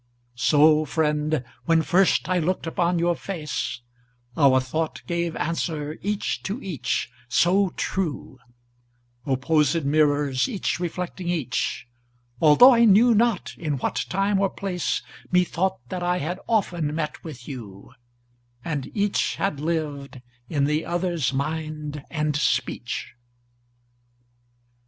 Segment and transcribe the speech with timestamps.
[0.33, 3.81] So, friend, when first I look'd upon your face,
[4.35, 8.39] Our thought gave answer each to each, so true—
[9.27, 11.85] Opposed mirrors each reflecting each—
[12.41, 17.23] Altho' I knew not in what time or place, Methought that I had often met
[17.23, 17.91] with you,
[18.65, 23.13] And each had lived in the other's mind and speech.